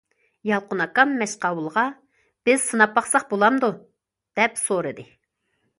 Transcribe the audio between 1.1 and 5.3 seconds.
مەشقاۋۇلغا« بىز سىناپ باقساق بولامدۇ؟» دەپ سورىدى.